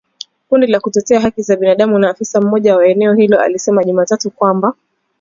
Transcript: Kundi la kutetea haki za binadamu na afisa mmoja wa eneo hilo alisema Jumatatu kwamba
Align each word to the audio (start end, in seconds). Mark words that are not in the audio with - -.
Kundi 0.49 0.67
la 0.67 0.79
kutetea 0.79 1.19
haki 1.21 1.41
za 1.41 1.55
binadamu 1.55 1.99
na 1.99 2.09
afisa 2.09 2.41
mmoja 2.41 2.75
wa 2.75 2.85
eneo 2.87 3.13
hilo 3.13 3.39
alisema 3.39 3.83
Jumatatu 3.83 4.31
kwamba 4.31 4.73